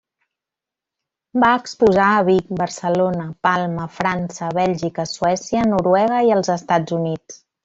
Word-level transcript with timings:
Va 1.43 1.49
exposar 1.57 2.07
a 2.13 2.23
Vic, 2.29 2.47
Barcelona, 2.61 3.27
Palma, 3.49 3.85
França, 4.01 4.49
Bèlgica, 4.61 5.07
Suècia, 5.13 5.69
Noruega 5.75 6.25
i 6.31 6.35
els 6.39 6.55
Estats 6.59 6.99
Units. 7.03 7.43